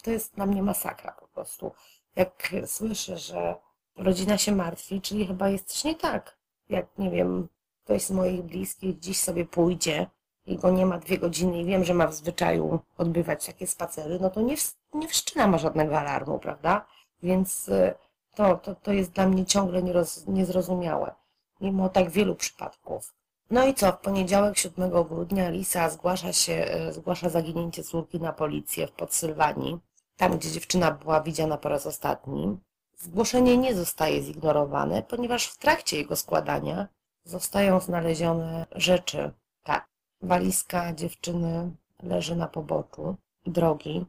to 0.04 0.12
jest 0.12 0.36
dla 0.36 0.46
mnie 0.46 0.64
masakra 0.64 1.12
po 1.12 1.28
prostu. 1.28 1.72
Jak 2.16 2.54
słyszę, 2.66 3.18
że 3.18 3.56
rodzina 3.96 4.38
się 4.38 4.52
martwi, 4.52 5.02
czyli 5.02 5.28
chyba 5.28 5.50
jest 5.50 5.66
coś 5.66 5.84
nie 5.84 5.96
tak. 5.96 6.38
Jak, 6.70 6.86
nie 6.98 7.12
wiem, 7.12 7.48
ktoś 7.84 8.04
z 8.04 8.12
moich 8.12 8.42
bliskich 8.42 9.00
dziś 9.00 9.20
sobie 9.20 9.46
pójdzie 9.46 10.08
i 10.46 10.58
go 10.58 10.72
nie 10.72 10.86
ma 10.86 10.98
dwie 10.98 11.18
godziny 11.18 11.62
i 11.62 11.66
wiem, 11.66 11.84
że 11.84 11.94
ma 11.94 12.08
w 12.08 12.14
zwyczaju 12.14 12.80
odbywać 12.98 13.46
takie 13.46 13.68
spacery, 13.68 14.20
no 14.20 14.30
to 14.30 14.42
nie, 14.42 14.56
nie 14.94 15.08
wszczyna 15.08 15.48
ma 15.48 15.58
żadnego 15.58 16.00
alarmu, 16.00 16.40
prawda? 16.40 16.86
Więc 17.24 17.68
y, 17.70 17.94
to, 18.36 18.58
to, 18.58 18.76
to 18.76 18.94
jest 18.94 19.12
dla 19.12 19.28
mnie 19.28 19.46
ciągle 19.46 19.84
nieroz, 19.84 20.28
niezrozumiałe, 20.28 21.16
mimo 21.62 21.90
tak 21.90 22.10
wielu 22.10 22.36
przypadków. 22.36 23.14
No 23.52 23.66
i 23.66 23.74
co, 23.74 23.92
w 23.92 23.98
poniedziałek 23.98 24.58
7 24.58 25.04
grudnia 25.04 25.50
Lisa 25.50 25.90
zgłasza 25.90 26.34
się, 26.34 26.66
y, 26.90 26.94
zgłasza 26.94 27.30
zaginięcie 27.30 27.84
córki 27.84 28.20
na 28.20 28.34
policję 28.34 28.88
w 28.88 28.92
Podsylwanii, 28.92 29.80
tam 30.18 30.38
gdzie 30.38 30.52
dziewczyna 30.52 30.92
była 30.92 31.22
widziana 31.22 31.58
po 31.58 31.70
raz 31.70 31.86
ostatni. 31.86 32.60
Zgłoszenie 32.98 33.58
nie 33.58 33.76
zostaje 33.76 34.22
zignorowane, 34.22 35.04
ponieważ 35.04 35.48
w 35.48 35.58
trakcie 35.58 35.98
jego 35.98 36.16
składania 36.16 36.88
zostają 37.24 37.80
znalezione 37.80 38.66
rzeczy. 38.72 39.32
Tak, 39.64 39.88
walizka 40.22 40.94
dziewczyny 40.94 41.72
leży 42.04 42.36
na 42.36 42.48
poboczu 42.48 43.16
drogi 43.46 44.06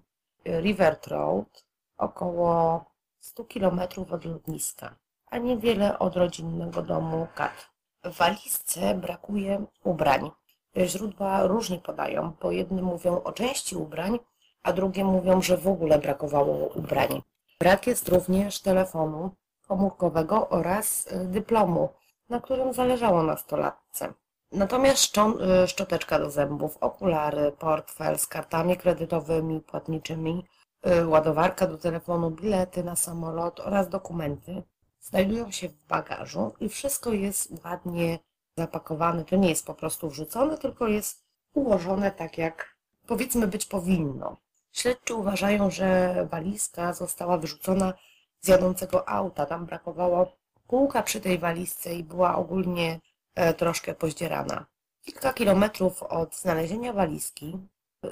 River 0.46 0.98
Road, 1.06 1.64
około 1.98 2.84
100 3.20 3.44
km 3.44 3.80
od 4.10 4.24
lotniska, 4.24 4.94
a 5.26 5.38
niewiele 5.38 5.98
od 5.98 6.16
rodzinnego 6.16 6.82
domu 6.82 7.26
Kat. 7.34 7.69
W 8.04 8.16
walizce 8.16 8.94
brakuje 8.94 9.64
ubrań. 9.84 10.30
Źródła 10.76 11.46
różnie 11.46 11.78
podają, 11.78 12.32
bo 12.42 12.50
jedni 12.50 12.82
mówią 12.82 13.22
o 13.22 13.32
części 13.32 13.76
ubrań, 13.76 14.18
a 14.62 14.72
drugie 14.72 15.04
mówią, 15.04 15.42
że 15.42 15.56
w 15.56 15.68
ogóle 15.68 15.98
brakowało 15.98 16.68
ubrań. 16.68 17.22
Brak 17.60 17.86
jest 17.86 18.08
również 18.08 18.60
telefonu 18.60 19.30
komórkowego 19.68 20.48
oraz 20.48 21.06
y, 21.06 21.24
dyplomu, 21.24 21.88
na 22.28 22.40
którym 22.40 22.72
zależało 22.72 23.22
nastolatce. 23.22 24.12
Natomiast 24.52 25.18
y, 25.18 25.68
szczoteczka 25.68 26.18
do 26.18 26.30
zębów, 26.30 26.76
okulary, 26.80 27.52
portfel 27.58 28.18
z 28.18 28.26
kartami 28.26 28.76
kredytowymi, 28.76 29.60
płatniczymi, 29.60 30.46
y, 30.86 31.06
ładowarka 31.06 31.66
do 31.66 31.78
telefonu, 31.78 32.30
bilety 32.30 32.84
na 32.84 32.96
samolot 32.96 33.60
oraz 33.60 33.88
dokumenty 33.88 34.62
znajdują 35.00 35.50
się 35.50 35.68
w 35.68 35.86
bagażu 35.86 36.54
i 36.60 36.68
wszystko 36.68 37.12
jest 37.12 37.64
ładnie 37.64 38.18
zapakowane. 38.56 39.24
To 39.24 39.36
nie 39.36 39.48
jest 39.48 39.66
po 39.66 39.74
prostu 39.74 40.10
wrzucone, 40.10 40.58
tylko 40.58 40.88
jest 40.88 41.24
ułożone 41.54 42.10
tak, 42.10 42.38
jak 42.38 42.76
powiedzmy 43.06 43.46
być 43.46 43.66
powinno. 43.66 44.36
Śledczy 44.72 45.14
uważają, 45.14 45.70
że 45.70 46.28
walizka 46.30 46.92
została 46.92 47.38
wyrzucona 47.38 47.94
z 48.40 48.48
jadącego 48.48 49.08
auta. 49.08 49.46
Tam 49.46 49.66
brakowało 49.66 50.32
kółka 50.66 51.02
przy 51.02 51.20
tej 51.20 51.38
walizce 51.38 51.94
i 51.94 52.04
była 52.04 52.36
ogólnie 52.36 53.00
e, 53.34 53.54
troszkę 53.54 53.94
pozdzierana. 53.94 54.66
Kilka 55.02 55.32
kilometrów 55.32 56.02
od 56.02 56.36
znalezienia 56.36 56.92
walizki 56.92 57.58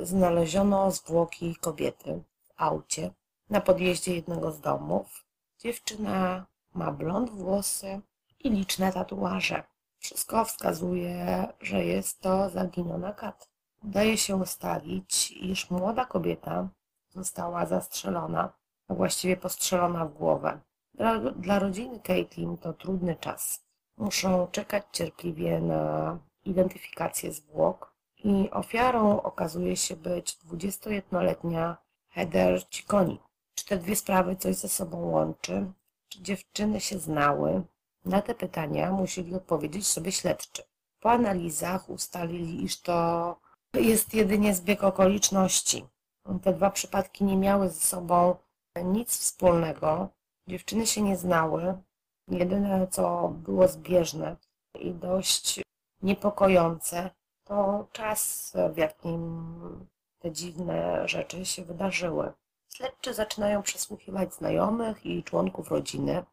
znaleziono 0.01 0.91
zwłoki 0.91 1.57
kobiety 1.57 2.23
w 2.45 2.53
aucie 2.57 3.11
na 3.51 3.61
podjeździe 3.61 4.15
jednego 4.15 4.53
z 4.53 4.61
domów. 4.61 5.25
Dziewczyna 5.59 6.47
ma 6.79 6.93
blond 6.93 7.31
włosy 7.31 8.01
i 8.45 8.51
liczne 8.51 8.93
tatuaże. 8.93 9.63
Wszystko 9.99 10.45
wskazuje, 10.45 11.47
że 11.61 11.85
jest 11.85 12.21
to 12.21 12.51
zaginiona 12.51 13.13
Kat. 13.13 13.49
Daje 13.83 14.17
się 14.19 14.37
ustalić, 14.37 15.31
iż 15.31 15.71
młoda 15.71 16.05
kobieta 16.05 16.69
została 17.11 17.67
zastrzelona, 17.67 18.53
a 18.89 18.95
właściwie 18.95 19.37
postrzelona 19.37 20.07
w 20.07 20.15
głowę. 20.15 20.61
Dla, 20.95 21.19
dla 21.19 21.59
rodziny 21.59 22.01
Caitlin 22.01 22.57
to 22.57 22.73
trudny 22.73 23.17
czas. 23.17 23.65
Muszą 23.97 24.49
czekać 24.53 24.85
cierpliwie 24.93 25.61
na 25.61 26.19
identyfikację 26.45 27.33
zwłok 27.33 27.95
i 28.25 28.51
ofiarą 28.51 29.23
okazuje 29.23 29.77
się 29.77 29.97
być 29.97 30.39
21-letnia 30.39 31.77
Heather 32.09 32.69
Cicconi. 32.69 33.21
Czy 33.55 33.67
te 33.67 33.77
dwie 33.77 33.97
sprawy 33.97 34.37
coś 34.37 34.57
ze 34.57 34.69
sobą 34.69 34.99
łączy? 34.99 35.73
Czy 36.19 36.25
dziewczyny 36.25 36.81
się 36.81 36.99
znały? 36.99 37.63
Na 38.05 38.23
te 38.23 38.35
pytania 38.35 38.93
musieli 38.93 39.35
odpowiedzieć 39.35 39.87
sobie 39.87 40.13
śledczy. 40.13 40.63
Po 41.01 41.11
analizach 41.11 41.91
ustalili, 41.91 42.65
iż 42.65 42.81
to 42.81 43.37
jest 43.75 44.15
jedynie 44.15 44.55
zbieg 44.55 44.85
okoliczności. 44.85 45.85
Te 46.43 46.53
dwa 46.53 46.71
przypadki 46.71 47.25
nie 47.25 47.37
miały 47.37 47.69
ze 47.69 47.81
sobą 47.81 48.37
nic 48.85 49.19
wspólnego. 49.19 50.09
Dziewczyny 50.49 50.87
się 50.87 51.03
nie 51.03 51.17
znały. 51.17 51.75
Jedyne, 52.29 52.87
co 52.91 53.29
było 53.29 53.69
zbieżne 53.69 54.37
i 54.75 54.95
dość 54.95 55.61
niepokojące, 56.03 57.11
to 57.45 57.87
czas, 57.93 58.53
w 58.73 58.77
jakim 58.77 59.51
te 60.19 60.33
dziwne 60.33 61.09
rzeczy 61.09 61.47
się 61.47 61.65
wydarzyły. 61.65 62.33
Śledczy 62.75 63.15
zaczynają 63.15 63.63
przesłuchiwać 63.63 64.35
znajomych 64.35 65.07
i 65.07 65.25
członków 65.25 65.71
rodziny. 65.71 66.25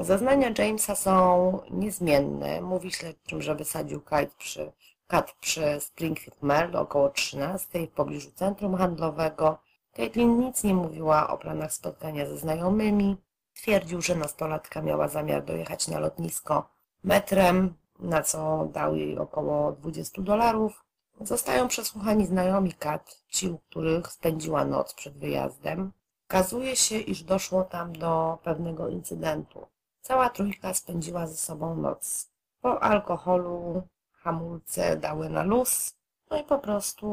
Zeznania 0.00 0.50
Jamesa 0.58 0.94
są 0.94 1.58
niezmienne. 1.70 2.60
Mówi 2.60 2.92
śledczym, 2.92 3.42
że 3.42 3.54
wysadził 3.54 4.00
kite 4.00 4.30
przy 4.38 4.72
kat 5.06 5.32
przy 5.40 5.80
Springfield 5.80 6.42
Mall 6.42 6.76
około 6.76 7.08
13 7.08 7.86
w 7.86 7.90
pobliżu 7.90 8.30
centrum 8.30 8.76
handlowego. 8.76 9.58
Caitlin 9.96 10.38
nic 10.38 10.64
nie 10.64 10.74
mówiła 10.74 11.28
o 11.28 11.38
planach 11.38 11.72
spotkania 11.72 12.26
ze 12.26 12.38
znajomymi. 12.38 13.16
Twierdził, 13.54 14.00
że 14.00 14.14
nastolatka 14.14 14.82
miała 14.82 15.08
zamiar 15.08 15.44
dojechać 15.44 15.88
na 15.88 15.98
lotnisko 15.98 16.68
metrem, 17.04 17.74
na 17.98 18.22
co 18.22 18.68
dał 18.72 18.96
jej 18.96 19.18
około 19.18 19.72
20 19.72 20.22
dolarów. 20.22 20.84
Zostają 21.20 21.68
przesłuchani 21.68 22.26
znajomi 22.26 22.72
Kat, 22.72 23.22
ci, 23.28 23.48
u 23.48 23.58
których 23.58 24.12
spędziła 24.12 24.64
noc 24.64 24.94
przed 24.94 25.18
wyjazdem. 25.18 25.92
Okazuje 26.28 26.76
się, 26.76 26.98
iż 26.98 27.22
doszło 27.22 27.64
tam 27.64 27.92
do 27.92 28.38
pewnego 28.42 28.88
incydentu. 28.88 29.66
Cała 30.00 30.30
trójka 30.30 30.74
spędziła 30.74 31.26
ze 31.26 31.36
sobą 31.36 31.76
noc. 31.76 32.30
Po 32.60 32.82
alkoholu 32.82 33.82
hamulce 34.12 34.96
dały 34.96 35.30
na 35.30 35.42
luz, 35.42 35.94
no 36.30 36.40
i 36.40 36.44
po 36.44 36.58
prostu 36.58 37.08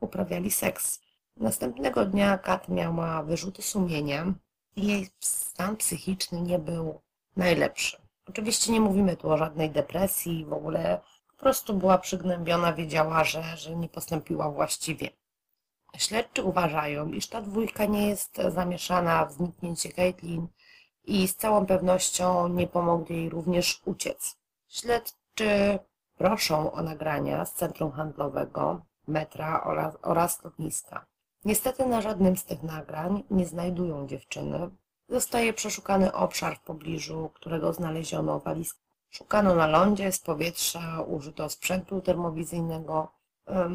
uprawiali 0.00 0.50
seks. 0.50 1.00
Następnego 1.36 2.04
dnia 2.04 2.38
Kat 2.38 2.68
miała 2.68 3.22
wyrzuty 3.22 3.62
sumienia 3.62 4.34
i 4.76 4.86
jej 4.86 5.08
stan 5.20 5.76
psychiczny 5.76 6.40
nie 6.40 6.58
był 6.58 7.00
najlepszy. 7.36 7.96
Oczywiście 8.28 8.72
nie 8.72 8.80
mówimy 8.80 9.16
tu 9.16 9.30
o 9.30 9.38
żadnej 9.38 9.70
depresji, 9.70 10.44
w 10.44 10.52
ogóle 10.52 11.00
prostu 11.42 11.74
była 11.74 11.98
przygnębiona, 11.98 12.72
wiedziała, 12.72 13.24
że, 13.24 13.56
że 13.56 13.76
nie 13.76 13.88
postąpiła 13.88 14.50
właściwie. 14.50 15.08
Śledczy 15.96 16.42
uważają, 16.42 17.08
iż 17.08 17.26
ta 17.26 17.40
dwójka 17.40 17.84
nie 17.84 18.08
jest 18.08 18.36
zamieszana 18.48 19.26
w 19.26 19.32
zniknięcie 19.32 19.92
Caitlin 19.92 20.48
i 21.04 21.28
z 21.28 21.36
całą 21.36 21.66
pewnością 21.66 22.48
nie 22.48 22.66
pomogli 22.66 23.16
jej 23.16 23.28
również 23.28 23.82
uciec. 23.84 24.36
Śledczy 24.68 25.78
proszą 26.16 26.72
o 26.72 26.82
nagrania 26.82 27.44
z 27.44 27.54
centrum 27.54 27.92
handlowego, 27.92 28.80
metra 29.08 29.64
oraz, 29.64 29.94
oraz 30.02 30.44
lotniska. 30.44 31.06
Niestety 31.44 31.86
na 31.86 32.00
żadnym 32.00 32.36
z 32.36 32.44
tych 32.44 32.62
nagrań 32.62 33.22
nie 33.30 33.46
znajdują 33.46 34.06
dziewczyny. 34.06 34.70
Zostaje 35.08 35.52
przeszukany 35.52 36.12
obszar 36.12 36.56
w 36.56 36.60
pobliżu, 36.60 37.30
którego 37.34 37.72
znaleziono 37.72 38.40
walizkę. 38.40 38.81
Szukano 39.14 39.54
na 39.54 39.66
lądzie, 39.66 40.12
z 40.12 40.18
powietrza, 40.18 41.00
użyto 41.00 41.48
sprzętu 41.48 42.00
termowizyjnego, 42.00 43.12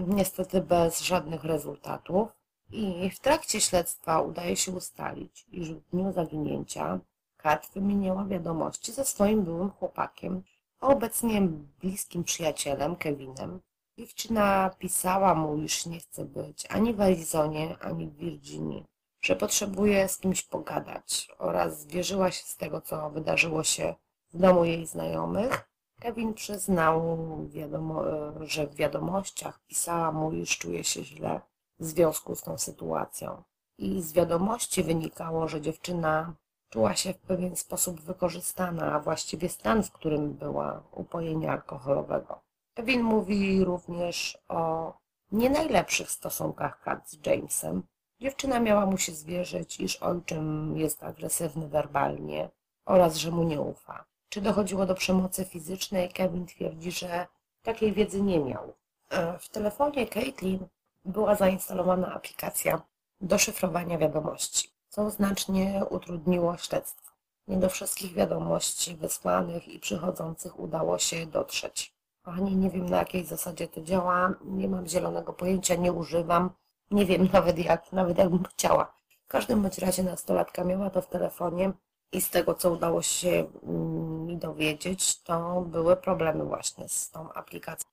niestety 0.08 0.62
bez 0.62 1.02
żadnych 1.02 1.44
rezultatów. 1.44 2.30
I 2.72 3.10
w 3.10 3.20
trakcie 3.20 3.62
śledztwa 3.62 4.22
udaje 4.22 4.56
się 4.56 4.72
ustalić, 4.72 5.46
iż 5.52 5.74
w 5.74 5.90
dniu 5.90 6.12
zaginięcia 6.12 7.00
Kat 7.38 7.70
wymieniła 7.74 8.26
wiadomości 8.26 8.92
ze 8.92 9.06
swoim 9.06 9.44
byłym 9.44 9.70
chłopakiem, 9.70 10.44
a 10.80 10.88
obecnie 10.88 11.42
bliskim 11.82 12.24
przyjacielem 12.24 12.96
Kevinem. 12.96 13.60
Dziewczyna 13.98 14.70
pisała 14.80 15.36
mu, 15.36 15.58
iż 15.58 15.86
nie 15.86 16.00
chce 16.00 16.26
być 16.26 16.66
ani 16.70 16.94
w 16.94 17.02
Arizonie, 17.02 17.78
ani 17.82 18.08
w 18.08 18.16
Virginii, 18.16 18.86
że 19.22 19.36
potrzebuje 19.36 20.08
z 20.08 20.18
kimś 20.18 20.44
pogadać 20.44 21.28
oraz 21.38 21.80
zwierzyła 21.82 22.32
się 22.32 22.44
z 22.44 22.58
tego, 22.58 22.82
co 22.82 23.10
wydarzyło 23.10 23.64
się 23.64 23.96
w 24.38 24.40
domu 24.40 24.66
jej 24.66 24.86
znajomych. 24.86 25.70
Kevin 26.00 26.34
przyznał, 26.34 27.18
wiadomo, 27.48 28.04
że 28.42 28.68
w 28.68 28.76
wiadomościach 28.76 29.60
pisała 29.68 30.12
mu, 30.12 30.32
iż 30.32 30.58
czuje 30.58 30.84
się 30.84 31.04
źle 31.04 31.42
w 31.80 31.86
związku 31.86 32.36
z 32.36 32.42
tą 32.42 32.58
sytuacją. 32.58 33.44
I 33.78 34.02
z 34.02 34.14
wiadomości 34.14 34.84
wynikało, 34.84 35.48
że 35.48 35.62
dziewczyna 35.62 36.34
czuła 36.70 36.96
się 36.96 37.14
w 37.14 37.18
pewien 37.18 37.56
sposób 37.56 38.02
wykorzystana, 38.02 38.94
a 38.94 39.00
właściwie 39.00 39.50
stan, 39.50 39.84
w 39.84 39.92
którym 39.92 40.34
była 40.34 40.84
upojenia 40.92 41.52
alkoholowego. 41.52 42.42
Kevin 42.74 43.04
mówi 43.04 43.64
również 43.64 44.38
o 44.48 44.94
nie 45.32 45.50
najlepszych 45.50 46.12
stosunkach 46.12 46.82
Kat 46.82 47.10
z 47.10 47.26
Jamesem. 47.26 47.84
Dziewczyna 48.22 48.60
miała 48.60 48.86
mu 48.86 48.98
się 48.98 49.12
zwierzyć, 49.12 49.80
iż 49.80 49.96
ojczym 49.96 50.78
jest 50.78 51.04
agresywny 51.04 51.68
werbalnie 51.68 52.50
oraz 52.86 53.16
że 53.16 53.32
mu 53.32 53.44
nie 53.44 53.62
ufa. 53.62 54.06
Czy 54.30 54.42
dochodziło 54.42 54.86
do 54.86 54.96
przemocy 54.96 55.46
fizycznej? 55.46 56.10
Kevin 56.10 56.46
twierdzi, 56.46 56.92
że 56.92 57.28
takiej 57.64 57.94
wiedzy 57.94 58.22
nie 58.22 58.40
miał. 58.40 58.74
E, 59.10 59.40
w 59.40 59.50
telefonie 59.50 60.08
Caitlin 60.08 60.68
była 61.06 61.36
zainstalowana 61.36 62.14
aplikacja 62.14 62.82
do 63.22 63.38
szyfrowania 63.38 63.98
wiadomości, 63.98 64.70
co 64.90 65.10
znacznie 65.10 65.82
utrudniło 65.90 66.58
śledztwo. 66.58 67.12
Nie 67.48 67.58
do 67.58 67.70
wszystkich 67.70 68.14
wiadomości 68.14 68.96
wysłanych 68.96 69.68
i 69.68 69.80
przychodzących 69.80 70.60
udało 70.60 71.00
się 71.00 71.26
dotrzeć. 71.26 71.94
Kochani, 72.22 72.56
nie 72.56 72.70
wiem 72.70 72.90
na 72.90 72.98
jakiej 72.98 73.26
zasadzie 73.26 73.68
to 73.68 73.82
działa, 73.82 74.34
nie 74.46 74.68
mam 74.68 74.88
zielonego 74.88 75.34
pojęcia, 75.34 75.76
nie 75.76 75.94
używam, 75.94 76.50
nie 76.92 77.06
wiem 77.06 77.30
nawet 77.34 77.60
jak, 77.60 77.92
nawet 77.92 78.18
jakbym 78.18 78.44
chciała. 78.44 78.94
W 79.26 79.28
każdym 79.28 79.62
bądź 79.62 79.78
razie 79.78 80.04
nastolatka 80.04 80.64
miała 80.64 80.90
to 80.90 81.02
w 81.02 81.08
telefonie 81.08 81.72
i 82.12 82.22
z 82.22 82.30
tego, 82.30 82.54
co 82.54 82.72
udało 82.72 83.02
się 83.02 83.48
mm, 83.64 84.26
mi 84.26 84.38
dowiedzieć, 84.38 85.22
to 85.22 85.62
były 85.62 85.96
problemy 85.96 86.46
właśnie 86.46 86.90
z 86.90 87.12
tą 87.12 87.34
aplikacją. 87.34 87.90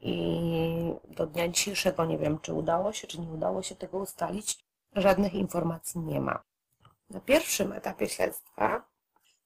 I 0.00 0.94
do 1.04 1.26
dnia 1.26 1.48
dzisiejszego 1.48 2.04
nie 2.04 2.18
wiem, 2.18 2.38
czy 2.38 2.54
udało 2.54 2.92
się, 2.92 3.06
czy 3.06 3.20
nie 3.20 3.28
udało 3.28 3.62
się 3.62 3.74
tego 3.74 3.98
ustalić. 3.98 4.64
Żadnych 4.96 5.34
informacji 5.34 6.00
nie 6.00 6.20
ma. 6.20 6.42
Na 7.10 7.20
pierwszym 7.20 7.72
etapie 7.72 8.08
śledztwa 8.08 8.82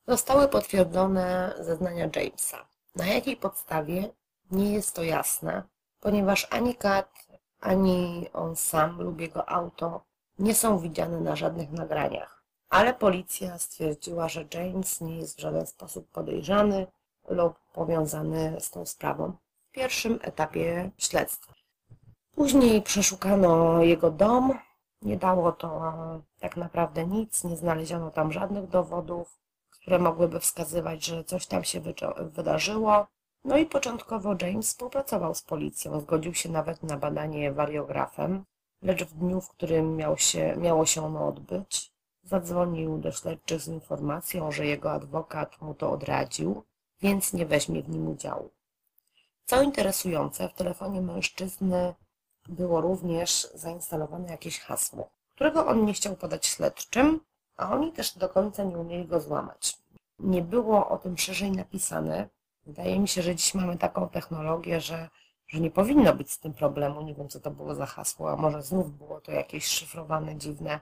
zostały 0.07 0.49
potwierdzone 0.49 1.55
zeznania 1.61 2.09
Jamesa. 2.17 2.67
Na 2.97 3.07
jakiej 3.07 3.37
podstawie 3.37 4.09
nie 4.51 4.73
jest 4.73 4.95
to 4.95 5.03
jasne, 5.03 5.63
ponieważ 6.01 6.47
ani 6.51 6.75
Kat, 6.75 7.11
ani 7.61 8.29
on 8.33 8.57
sam 8.57 9.03
lub 9.03 9.21
jego 9.21 9.49
auto 9.49 10.05
nie 10.39 10.55
są 10.55 10.79
widziane 10.79 11.21
na 11.21 11.37
żadnych 11.37 11.71
nagraniach. 11.71 12.42
Ale 12.73 12.95
policja 12.95 13.59
stwierdziła, 13.59 14.29
że 14.29 14.45
James 14.55 15.01
nie 15.01 15.17
jest 15.17 15.37
w 15.37 15.41
żaden 15.41 15.67
sposób 15.67 16.09
podejrzany 16.09 16.87
lub 17.29 17.59
powiązany 17.73 18.57
z 18.61 18.71
tą 18.71 18.87
sprawą 18.87 19.33
w 19.69 19.71
pierwszym 19.73 20.19
etapie 20.23 20.91
śledztwa. 20.99 21.53
Później 22.35 22.83
przeszukano 22.83 23.83
jego 23.83 24.11
dom. 24.11 24.59
Nie 25.03 25.17
dało 25.17 25.53
to 25.53 25.93
tak 26.41 26.57
naprawdę 26.57 27.07
nic, 27.07 27.45
nie 27.45 27.57
znaleziono 27.57 28.11
tam 28.11 28.33
żadnych 28.33 28.69
dowodów, 28.69 29.39
które 29.71 29.99
mogłyby 29.99 30.41
wskazywać, 30.41 31.05
że 31.05 31.25
coś 31.25 31.47
tam 31.47 31.65
się 31.65 31.81
wydarzyło. 32.21 33.07
No 33.45 33.57
i 33.57 33.67
początkowo 33.67 34.35
James 34.43 34.69
współpracował 34.69 35.35
z 35.35 35.43
policją, 35.43 36.01
zgodził 36.01 36.35
się 36.35 36.49
nawet 36.49 36.83
na 36.83 36.97
badanie 36.97 37.53
wariografem, 37.53 38.45
lecz 38.83 39.05
w 39.05 39.15
dniu, 39.15 39.41
w 39.41 39.49
którym 39.49 39.97
miał 39.97 40.19
się, 40.19 40.57
miało 40.57 40.87
się 40.87 41.05
ono 41.05 41.29
odbyć, 41.29 41.92
zadzwonił 42.23 42.99
do 42.99 43.13
śledczych 43.13 43.61
z 43.61 43.69
informacją, 43.69 44.53
że 44.53 44.67
jego 44.67 44.93
adwokat 44.93 45.61
mu 45.61 45.75
to 45.75 45.93
odradził, 45.93 46.63
więc 47.01 47.33
nie 47.33 47.47
weźmie 47.47 47.83
w 47.83 47.89
nim 47.89 48.09
udziału. 48.09 48.51
Co 49.45 49.63
interesujące, 49.63 50.49
w 50.49 50.55
telefonie 50.55 51.01
mężczyzny 51.01 51.95
było 52.49 52.81
również 52.81 53.49
zainstalowane 53.55 54.29
jakieś 54.29 54.61
hasło, 54.61 55.11
którego 55.35 55.67
on 55.67 55.85
nie 55.85 55.93
chciał 55.93 56.17
podać 56.17 56.47
śledczym, 56.47 57.21
a 57.57 57.73
oni 57.73 57.93
też 57.93 58.19
do 58.19 58.29
końca 58.29 58.65
nie 58.65 58.79
umieli 58.79 59.09
go 59.09 59.21
złamać. 59.21 59.79
Nie 60.19 60.43
było 60.43 60.89
o 60.89 60.99
tym 60.99 61.19
szerzej 61.19 61.51
napisane, 61.51 62.29
Wydaje 62.67 63.01
mi 63.01 63.09
się, 63.09 63.23
że 63.23 63.37
dziś 63.37 63.55
mamy 63.55 63.79
taką 63.79 64.09
technologię, 64.09 64.81
że, 64.81 65.09
że 65.49 65.61
nie 65.61 65.71
powinno 65.71 66.15
być 66.15 66.31
z 66.31 66.39
tym 66.39 66.55
problemu. 66.55 67.03
Nie 67.03 67.15
wiem, 67.15 67.29
co 67.29 67.41
to 67.41 67.51
było 67.51 67.75
za 67.75 67.87
hasło, 67.87 68.33
a 68.33 68.37
może 68.37 68.63
znów 68.63 68.99
było 68.99 69.21
to 69.21 69.33
jakieś 69.33 69.67
szyfrowane, 69.67 70.37
dziwne, 70.37 70.81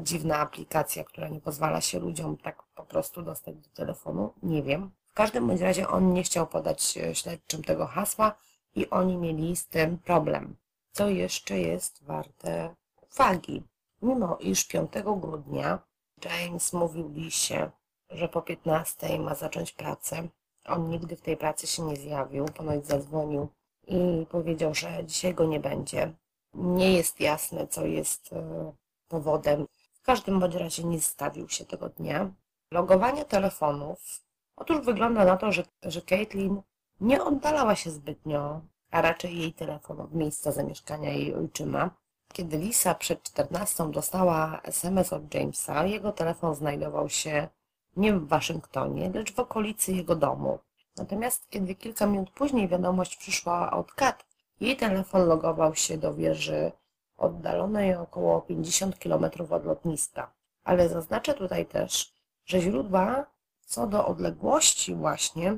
dziwna 0.00 0.38
aplikacja, 0.38 1.04
która 1.04 1.28
nie 1.28 1.40
pozwala 1.40 1.80
się 1.80 1.98
ludziom 1.98 2.36
tak 2.36 2.62
po 2.74 2.84
prostu 2.84 3.22
dostać 3.22 3.56
do 3.56 3.68
telefonu. 3.68 4.32
Nie 4.42 4.62
wiem. 4.62 4.90
W 5.06 5.14
każdym 5.14 5.46
bądź 5.46 5.60
razie 5.60 5.88
on 5.88 6.12
nie 6.12 6.22
chciał 6.22 6.46
podać 6.46 6.98
e, 6.98 7.14
śledczym 7.14 7.62
tego 7.64 7.86
hasła 7.86 8.34
i 8.74 8.90
oni 8.90 9.16
mieli 9.16 9.56
z 9.56 9.68
tym 9.68 9.98
problem. 9.98 10.56
Co 10.92 11.08
jeszcze 11.08 11.58
jest 11.58 12.04
warte 12.04 12.74
uwagi? 13.12 13.62
Mimo 14.02 14.36
iż 14.40 14.64
5 14.64 14.92
grudnia 15.16 15.78
James 16.24 16.72
mówił 16.72 17.08
Lisie, 17.08 17.70
że 18.10 18.28
po 18.28 18.42
15 18.42 19.18
ma 19.18 19.34
zacząć 19.34 19.72
pracę, 19.72 20.28
on 20.68 20.90
nigdy 20.90 21.16
w 21.16 21.20
tej 21.20 21.36
pracy 21.36 21.66
się 21.66 21.82
nie 21.82 21.96
zjawił, 21.96 22.44
ponoć 22.44 22.86
zadzwonił 22.86 23.48
i 23.86 24.26
powiedział, 24.30 24.74
że 24.74 25.04
dzisiaj 25.04 25.34
go 25.34 25.44
nie 25.44 25.60
będzie. 25.60 26.12
Nie 26.54 26.92
jest 26.92 27.20
jasne, 27.20 27.68
co 27.68 27.86
jest 27.86 28.32
e, 28.32 28.72
powodem. 29.08 29.66
W 29.92 30.02
każdym 30.02 30.40
bądź 30.40 30.54
razie 30.54 30.84
nie 30.84 31.00
stawił 31.00 31.48
się 31.48 31.64
tego 31.64 31.88
dnia. 31.88 32.30
Logowanie 32.70 33.24
telefonów. 33.24 34.22
Otóż 34.56 34.80
wygląda 34.80 35.24
na 35.24 35.36
to, 35.36 35.52
że, 35.52 35.64
że 35.82 36.02
Caitlin 36.02 36.62
nie 37.00 37.24
oddalała 37.24 37.76
się 37.76 37.90
zbytnio, 37.90 38.60
a 38.90 39.02
raczej 39.02 39.38
jej 39.38 39.52
telefon 39.52 40.00
od 40.00 40.14
miejsca 40.14 40.52
zamieszkania 40.52 41.10
jej 41.10 41.34
ojczyma. 41.34 41.90
Kiedy 42.32 42.58
Lisa 42.58 42.94
przed 42.94 43.22
14 43.22 43.90
dostała 43.90 44.60
SMS 44.62 45.12
od 45.12 45.34
Jamesa, 45.34 45.86
jego 45.86 46.12
telefon 46.12 46.54
znajdował 46.54 47.08
się 47.08 47.48
nie 47.96 48.12
w 48.12 48.28
Waszyngtonie, 48.28 49.10
lecz 49.14 49.32
w 49.32 49.38
okolicy 49.38 49.92
jego 49.92 50.16
domu. 50.16 50.58
Natomiast 50.96 51.48
kiedy 51.50 51.74
kilka 51.74 52.06
minut 52.06 52.30
później 52.30 52.68
wiadomość 52.68 53.16
przyszła 53.16 53.70
od 53.70 53.92
Kat, 53.92 54.24
jej 54.60 54.76
telefon 54.76 55.26
logował 55.26 55.74
się 55.74 55.98
do 55.98 56.14
wieży 56.14 56.72
oddalonej 57.18 57.94
około 57.94 58.40
50 58.40 58.98
km 58.98 59.24
od 59.50 59.64
lotniska. 59.64 60.30
Ale 60.64 60.88
zaznaczę 60.88 61.34
tutaj 61.34 61.66
też, 61.66 62.12
że 62.44 62.60
źródła 62.60 63.26
co 63.60 63.86
do 63.86 64.06
odległości 64.06 64.94
właśnie 64.94 65.56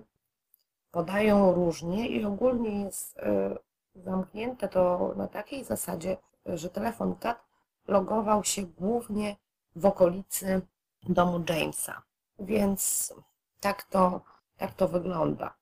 podają 0.91 1.55
różnie 1.55 2.09
i 2.09 2.25
ogólnie 2.25 2.85
jest 2.85 3.19
e, 3.19 3.57
zamknięte 3.95 4.69
to 4.69 5.13
na 5.17 5.29
takiej 5.29 5.65
zasadzie, 5.65 6.17
że 6.47 6.71
telefon 6.71 7.15
Kat 7.15 7.45
logował 7.89 8.45
się 8.45 8.63
głównie 8.63 9.37
w 9.77 9.87
okolicy 9.87 10.63
domu 11.03 11.45
Jamesa. 11.49 12.03
Więc 12.39 13.15
tak 13.61 13.83
to, 13.83 14.21
tak 14.57 14.75
to 14.75 14.89
wygląda. 14.89 15.55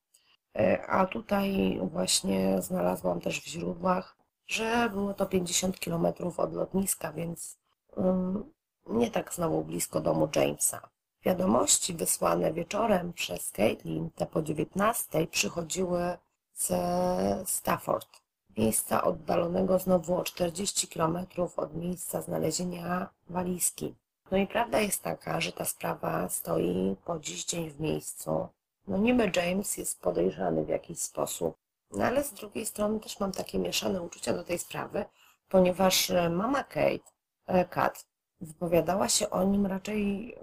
E, 0.57 0.87
A 0.87 1.07
tutaj 1.07 1.79
właśnie 1.83 2.63
znalazłam 2.63 3.21
też 3.21 3.41
w 3.41 3.47
źródłach, 3.47 4.18
że 4.49 4.91
było 4.91 5.15
to 5.15 5.27
50 5.27 5.81
km 5.81 6.07
od 6.37 6.53
lotniska, 6.53 7.13
więc 7.13 7.59
ym, 7.99 8.53
nie 8.87 9.11
tak 9.11 9.35
znowu 9.35 9.65
blisko 9.65 10.01
domu 10.01 10.29
Jamesa. 10.37 10.89
Wiadomości 11.25 11.95
wysłane 11.95 12.53
wieczorem 12.53 13.13
przez 13.13 13.51
Caitlin, 13.51 14.11
te 14.11 14.27
po 14.27 14.43
19, 14.43 15.27
przychodziły 15.27 16.19
ze 16.55 17.43
Stafford, 17.47 18.09
miejsca 18.57 19.05
oddalonego 19.05 19.79
znowu 19.79 20.17
o 20.17 20.25
40 20.25 20.89
km 20.89 21.19
od 21.57 21.75
miejsca 21.75 22.23
znalezienia 22.23 23.09
walizki. 23.29 23.95
No 24.31 24.39
i 24.39 24.47
prawda 24.47 24.81
jest 24.81 25.03
taka, 25.03 25.41
że 25.41 25.53
ta 25.53 25.65
sprawa 25.65 26.29
stoi 26.29 26.97
po 27.05 27.19
dziś 27.19 27.45
dzień 27.45 27.71
w 27.71 27.81
miejscu. 27.81 28.49
No 28.89 28.99
niby 28.99 29.31
James 29.37 29.77
jest 29.77 30.01
podejrzany 30.01 30.65
w 30.65 30.69
jakiś 30.69 30.99
sposób, 30.99 31.57
no 31.91 32.05
ale 32.05 32.25
z 32.25 32.33
drugiej 32.33 32.67
strony 32.67 33.01
też 33.01 33.21
mam 33.21 33.33
takie 33.33 33.59
mieszane 33.59 34.03
uczucia 34.03 34.33
do 34.33 34.45
tej 34.45 34.59
sprawy, 34.59 35.05
ponieważ 35.49 36.11
e, 36.11 36.31
mama 36.31 36.65
Kate, 36.65 37.11
e, 37.47 37.65
Kat, 37.65 38.07
wypowiadała 38.41 39.09
się 39.09 39.31
o 39.31 39.45
nim 39.45 39.67
raczej 39.67 40.35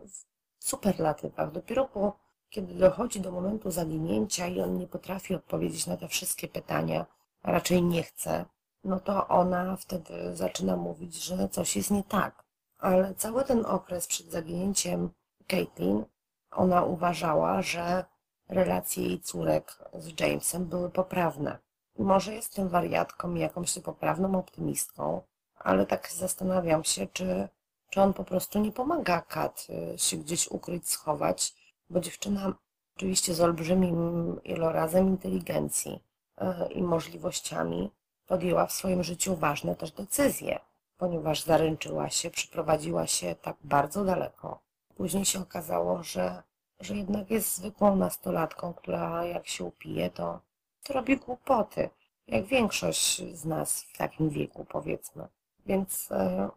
w 0.60 0.68
superlatywach. 0.68 1.52
Dopiero 1.52 1.86
po, 1.86 2.20
kiedy 2.50 2.74
dochodzi 2.74 3.22
do 3.22 3.32
momentu 3.32 3.72
zaginięcia 3.72 4.48
i 4.48 4.62
on 4.62 4.78
nie 4.78 4.88
potrafi 4.88 5.36
odpowiedzieć 5.36 5.88
na 5.88 5.98
te 5.98 6.08
wszystkie 6.08 6.48
pytania, 6.48 7.06
a 7.44 7.52
raczej 7.52 7.84
nie 7.84 8.04
chce, 8.04 8.46
no 8.84 9.00
to 9.00 9.28
ona 9.28 9.76
wtedy 9.76 10.36
zaczyna 10.36 10.76
mówić, 10.76 11.24
że 11.24 11.50
coś 11.50 11.76
jest 11.76 11.92
nie 11.92 12.04
tak. 12.04 12.44
Ale 12.78 13.16
cały 13.16 13.44
ten 13.44 13.66
okres 13.66 14.08
przed 14.08 14.32
zaginięciem 14.32 15.10
Caitlin, 15.48 16.06
ona 16.52 16.84
uważała, 16.84 17.62
że 17.62 18.06
relacje 18.50 19.04
jej 19.04 19.20
córek 19.20 19.78
z 19.94 20.20
Jamesem 20.20 20.66
były 20.66 20.90
poprawne. 20.90 21.58
Może 21.98 22.36
jestem 22.36 22.70
wariatką 22.70 23.36
i 23.36 23.40
jakąś 23.40 23.80
poprawną 23.80 24.40
optymistką, 24.40 25.22
ale 25.60 25.86
tak 25.86 26.12
zastanawiam 26.12 26.84
się, 26.84 27.08
czy, 27.14 27.48
czy 27.90 28.02
on 28.02 28.14
po 28.14 28.24
prostu 28.24 28.60
nie 28.60 28.72
pomaga 28.72 29.22
Kat 29.22 29.68
y, 29.94 29.98
się 29.98 30.18
gdzieś 30.18 30.48
ukryć, 30.48 30.90
schować, 30.90 31.54
bo 31.90 32.00
dziewczyna 32.00 32.54
oczywiście 32.96 33.34
z 33.34 33.42
olbrzymim 33.42 34.40
ilorazem 34.44 35.08
inteligencji 35.08 36.04
y, 36.42 36.74
i 36.74 36.84
możliwościami 36.84 37.92
podjęła 38.28 38.66
w 38.66 38.72
swoim 38.72 39.04
życiu 39.04 39.36
ważne 39.36 39.76
też 39.76 39.92
decyzje, 39.92 40.60
ponieważ 40.98 41.44
zaręczyła 41.44 42.10
się, 42.10 42.30
przyprowadziła 42.30 43.08
się 43.08 43.36
tak 43.42 43.56
bardzo 43.64 44.06
daleko. 44.06 44.60
Później 44.96 45.26
się 45.26 45.42
okazało, 45.42 46.04
że 46.04 46.44
że 46.80 46.96
jednak 46.96 47.32
jest 47.32 47.56
zwykłą 47.56 47.96
nastolatką, 47.96 48.74
która 48.74 49.26
jak 49.26 49.48
się 49.48 49.64
upije, 49.64 50.10
to, 50.10 50.40
to 50.84 50.94
robi 50.94 51.18
głupoty, 51.18 51.90
jak 52.28 52.46
większość 52.46 53.22
z 53.38 53.46
nas 53.46 53.84
w 53.84 53.98
takim 53.98 54.30
wieku, 54.30 54.66
powiedzmy. 54.70 55.28
Więc 55.66 56.12
e, 56.12 56.50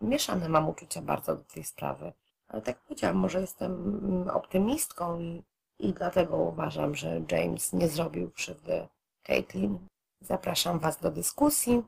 mieszane 0.00 0.48
mam 0.48 0.68
uczucia 0.68 1.02
bardzo 1.02 1.36
do 1.36 1.44
tej 1.44 1.64
sprawy. 1.64 2.12
Ale 2.48 2.62
tak 2.62 2.78
powiedziałam, 2.80 3.16
może 3.16 3.40
jestem 3.40 3.72
mm, 3.72 4.28
optymistką 4.28 5.20
i, 5.20 5.42
i 5.78 5.92
dlatego 5.92 6.36
uważam, 6.36 6.94
że 6.94 7.22
James 7.30 7.72
nie 7.72 7.88
zrobił 7.88 8.30
krzywdy 8.30 8.88
Caitlin. 9.22 9.78
Zapraszam 10.20 10.78
Was 10.78 11.00
do 11.00 11.10
dyskusji 11.10 11.82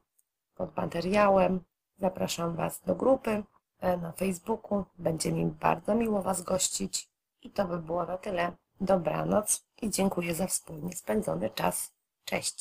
pod 0.55 0.77
materiałem. 0.77 1.61
Zapraszam 1.99 2.57
Was 2.57 2.81
do 2.81 2.95
grupy 2.95 3.43
e, 3.81 3.97
na 3.97 4.13
Facebooku. 4.13 4.85
Będzie 4.99 5.33
mi 5.33 5.47
bardzo 5.47 5.95
miło 5.95 6.23
Was 6.23 6.43
gościć. 6.43 7.12
I 7.43 7.51
to 7.51 7.65
by 7.65 7.79
było 7.79 8.07
na 8.07 8.19
tyle. 8.19 8.53
Dobranoc 8.81 9.67
i 9.83 9.91
dziękuję 9.91 10.35
za 10.35 10.47
wspólnie 10.47 10.97
spędzony 10.97 11.51
czas. 11.51 11.93
Cześć. 12.25 12.51